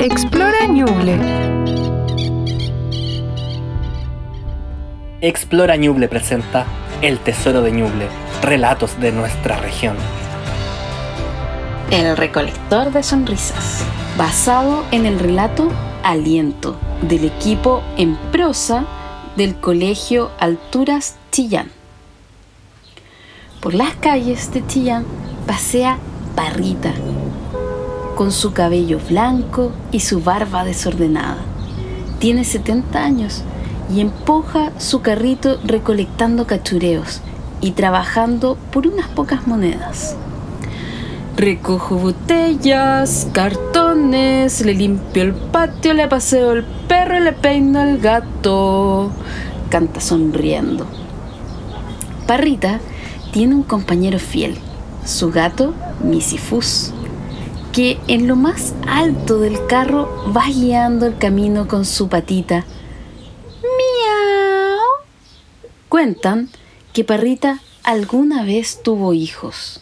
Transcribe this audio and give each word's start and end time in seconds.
Explora 0.00 0.66
Ñuble. 0.68 1.18
Explora 5.20 5.76
Ñuble 5.76 6.06
presenta 6.06 6.66
El 7.02 7.18
Tesoro 7.18 7.62
de 7.62 7.72
Ñuble, 7.72 8.06
relatos 8.40 9.00
de 9.00 9.10
nuestra 9.10 9.56
región. 9.56 9.96
El 11.90 12.16
recolector 12.16 12.92
de 12.92 13.02
sonrisas, 13.02 13.84
basado 14.16 14.84
en 14.92 15.04
el 15.04 15.18
relato 15.18 15.68
Aliento 16.04 16.78
del 17.02 17.24
equipo 17.24 17.82
en 17.96 18.16
prosa 18.30 18.84
del 19.36 19.56
Colegio 19.56 20.30
Alturas 20.38 21.16
Chillán. 21.32 21.72
Por 23.60 23.74
las 23.74 23.96
calles 23.96 24.52
de 24.52 24.64
Chillán 24.64 25.04
pasea 25.44 25.98
Parrita, 26.36 26.92
con 28.18 28.32
su 28.32 28.52
cabello 28.52 28.98
blanco 29.08 29.70
y 29.92 30.00
su 30.00 30.20
barba 30.20 30.64
desordenada. 30.64 31.38
Tiene 32.18 32.42
70 32.42 33.00
años 33.00 33.44
y 33.94 34.00
empuja 34.00 34.72
su 34.76 35.02
carrito 35.02 35.60
recolectando 35.64 36.44
cachureos 36.44 37.20
y 37.60 37.70
trabajando 37.70 38.58
por 38.72 38.88
unas 38.88 39.06
pocas 39.06 39.46
monedas. 39.46 40.16
Recojo 41.36 41.94
botellas, 41.94 43.28
cartones, 43.32 44.66
le 44.66 44.74
limpio 44.74 45.22
el 45.22 45.34
patio, 45.34 45.94
le 45.94 46.08
paseo 46.08 46.54
el 46.54 46.64
perro, 46.88 47.20
le 47.20 47.34
peino 47.34 47.80
el 47.80 47.98
gato. 47.98 49.12
Canta 49.70 50.00
sonriendo. 50.00 50.86
Parrita 52.26 52.80
tiene 53.30 53.54
un 53.54 53.62
compañero 53.62 54.18
fiel, 54.18 54.58
su 55.04 55.30
gato 55.30 55.72
Misifus, 56.02 56.92
que 57.72 57.98
en 58.08 58.26
lo 58.26 58.36
más 58.36 58.74
alto 58.86 59.38
del 59.40 59.66
carro 59.66 60.32
va 60.36 60.46
guiando 60.46 61.06
el 61.06 61.18
camino 61.18 61.68
con 61.68 61.84
su 61.84 62.08
patita. 62.08 62.64
¡Miau! 63.62 64.78
Cuentan 65.88 66.48
que 66.92 67.04
Parrita 67.04 67.60
alguna 67.84 68.44
vez 68.44 68.82
tuvo 68.82 69.14
hijos. 69.14 69.80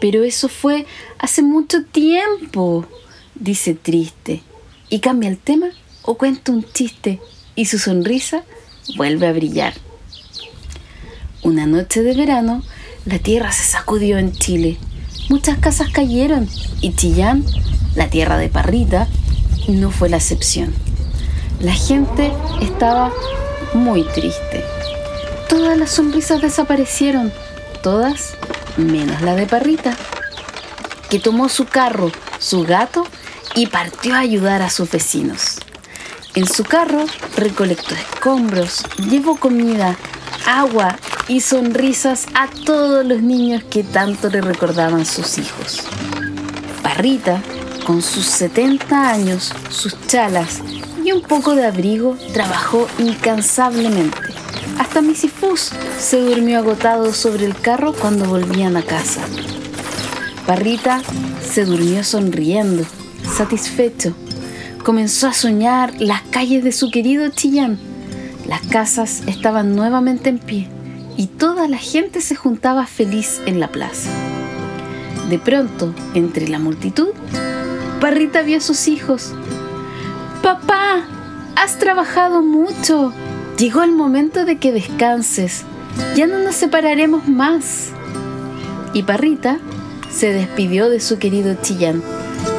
Pero 0.00 0.24
eso 0.24 0.48
fue 0.48 0.86
hace 1.18 1.42
mucho 1.42 1.84
tiempo, 1.84 2.84
dice 3.34 3.74
triste, 3.74 4.42
y 4.88 5.00
cambia 5.00 5.30
el 5.30 5.38
tema 5.38 5.68
o 6.02 6.16
cuenta 6.16 6.52
un 6.52 6.64
chiste 6.72 7.20
y 7.54 7.64
su 7.66 7.78
sonrisa 7.78 8.44
vuelve 8.96 9.26
a 9.26 9.32
brillar. 9.32 9.74
Una 11.42 11.66
noche 11.66 12.02
de 12.02 12.14
verano, 12.14 12.62
la 13.04 13.18
tierra 13.18 13.52
se 13.52 13.64
sacudió 13.64 14.18
en 14.18 14.32
Chile. 14.32 14.78
Muchas 15.28 15.58
casas 15.58 15.88
cayeron 15.90 16.48
y 16.80 16.94
Chillán, 16.94 17.44
la 17.96 18.08
tierra 18.08 18.38
de 18.38 18.48
Parrita, 18.48 19.08
no 19.66 19.90
fue 19.90 20.08
la 20.08 20.18
excepción. 20.18 20.72
La 21.58 21.72
gente 21.72 22.32
estaba 22.62 23.12
muy 23.74 24.04
triste. 24.04 24.64
Todas 25.48 25.76
las 25.76 25.90
sonrisas 25.90 26.40
desaparecieron, 26.40 27.32
todas 27.82 28.34
menos 28.76 29.20
la 29.22 29.34
de 29.34 29.46
Parrita, 29.46 29.96
que 31.10 31.18
tomó 31.18 31.48
su 31.48 31.64
carro, 31.64 32.12
su 32.38 32.62
gato 32.62 33.04
y 33.56 33.66
partió 33.66 34.14
a 34.14 34.20
ayudar 34.20 34.62
a 34.62 34.70
sus 34.70 34.88
vecinos. 34.90 35.58
En 36.36 36.46
su 36.46 36.62
carro 36.62 37.04
recolectó 37.36 37.96
escombros, 37.96 38.84
llevó 39.10 39.36
comida, 39.36 39.96
agua 40.46 40.96
y 41.28 41.40
sonrisas 41.40 42.26
a 42.34 42.48
todos 42.48 43.04
los 43.04 43.20
niños 43.20 43.64
que 43.64 43.82
tanto 43.82 44.28
le 44.30 44.40
recordaban 44.40 45.04
sus 45.04 45.38
hijos. 45.38 45.82
Parrita, 46.82 47.42
con 47.84 48.02
sus 48.02 48.24
70 48.26 49.10
años, 49.10 49.52
sus 49.70 49.96
chalas 50.06 50.60
y 51.04 51.12
un 51.12 51.22
poco 51.22 51.54
de 51.54 51.66
abrigo, 51.66 52.16
trabajó 52.32 52.86
incansablemente. 52.98 54.18
Hasta 54.78 55.00
Misifus 55.00 55.72
se 55.98 56.20
durmió 56.20 56.58
agotado 56.58 57.12
sobre 57.12 57.44
el 57.44 57.56
carro 57.56 57.92
cuando 57.92 58.26
volvían 58.26 58.76
a 58.76 58.82
casa. 58.82 59.22
Parrita 60.46 61.02
se 61.42 61.64
durmió 61.64 62.04
sonriendo, 62.04 62.84
satisfecho. 63.36 64.14
Comenzó 64.84 65.26
a 65.26 65.32
soñar 65.32 65.92
las 66.00 66.22
calles 66.22 66.62
de 66.62 66.70
su 66.70 66.90
querido 66.90 67.28
Chillán. 67.30 67.78
Las 68.46 68.60
casas 68.62 69.22
estaban 69.26 69.74
nuevamente 69.74 70.28
en 70.28 70.38
pie 70.38 70.75
y 71.16 71.28
toda 71.28 71.68
la 71.68 71.78
gente 71.78 72.20
se 72.20 72.34
juntaba 72.34 72.86
feliz 72.86 73.40
en 73.46 73.60
la 73.60 73.68
plaza. 73.68 74.10
De 75.30 75.38
pronto, 75.38 75.94
entre 76.14 76.48
la 76.48 76.58
multitud, 76.58 77.08
Parrita 78.00 78.42
vio 78.42 78.58
a 78.58 78.60
sus 78.60 78.88
hijos. 78.88 79.32
Papá, 80.42 81.04
has 81.56 81.78
trabajado 81.78 82.42
mucho. 82.42 83.12
Llegó 83.58 83.82
el 83.82 83.92
momento 83.92 84.44
de 84.44 84.58
que 84.58 84.72
descanses. 84.72 85.64
Ya 86.14 86.26
no 86.26 86.38
nos 86.38 86.54
separaremos 86.54 87.26
más. 87.26 87.88
Y 88.92 89.02
Parrita 89.02 89.58
se 90.10 90.32
despidió 90.32 90.88
de 90.88 91.00
su 91.00 91.18
querido 91.18 91.54
Chillán, 91.60 92.02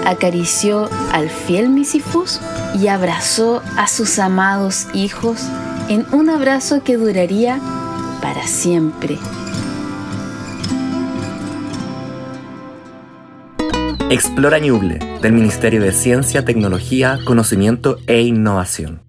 acarició 0.05 0.89
al 1.11 1.29
fiel 1.29 1.69
Misifus 1.69 2.39
y 2.79 2.87
abrazó 2.87 3.63
a 3.77 3.87
sus 3.87 4.19
amados 4.19 4.87
hijos 4.93 5.41
en 5.89 6.05
un 6.11 6.29
abrazo 6.29 6.83
que 6.83 6.97
duraría 6.97 7.59
para 8.27 8.45
siempre. 8.45 9.17
Explora 14.09 14.59
Ñuble, 14.59 14.99
del 15.21 15.31
Ministerio 15.31 15.81
de 15.81 15.93
Ciencia, 15.93 16.43
Tecnología, 16.43 17.19
Conocimiento 17.25 17.99
e 18.05 18.19
Innovación. 18.19 19.06